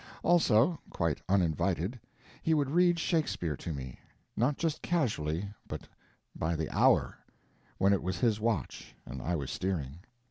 Also—quite 0.23 1.21
uninvited—he 1.29 2.55
would 2.55 2.71
read 2.71 2.97
Shakespeare 2.97 3.55
to 3.57 3.71
me; 3.71 3.99
not 4.35 4.57
just 4.57 4.81
casually, 4.81 5.53
but 5.67 5.87
by 6.35 6.55
the 6.55 6.75
hour, 6.75 7.19
when 7.77 7.93
it 7.93 8.01
was 8.01 8.17
his 8.17 8.39
watch 8.41 8.95
and 9.05 9.21
I 9.21 9.35
was 9.35 9.51
steering. 9.51 9.99